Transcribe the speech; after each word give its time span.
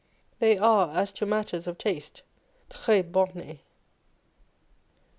They 0.39 0.57
are, 0.57 0.97
as 0.97 1.11
to 1.11 1.27
matters 1.27 1.67
of 1.67 1.77
taste, 1.77 2.23
tres 2.71 3.05
homes. 3.35 3.59